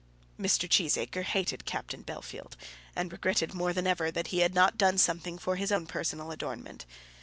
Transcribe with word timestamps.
Mr. 0.39 0.67
Cheesacre 0.67 1.21
hated 1.21 1.63
Captain 1.63 2.03
Bellfield, 2.03 2.53
and 2.95 3.11
regretted 3.11 3.53
more 3.53 3.71
than 3.71 3.85
ever 3.85 4.09
that 4.09 4.29
he 4.29 4.39
had 4.39 4.55
not 4.55 4.75
done 4.75 4.97
something 4.97 5.37
for 5.37 5.57
his 5.57 5.71
own 5.71 5.85
personal 5.85 6.31
adornment. 6.31 6.87